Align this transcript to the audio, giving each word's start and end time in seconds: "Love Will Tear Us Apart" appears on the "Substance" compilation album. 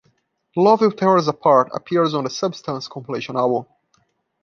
"Love 0.55 0.81
Will 0.81 0.91
Tear 0.91 1.15
Us 1.19 1.27
Apart" 1.27 1.69
appears 1.75 2.15
on 2.15 2.23
the 2.23 2.29
"Substance" 2.31 2.87
compilation 2.87 3.35
album. 3.35 3.65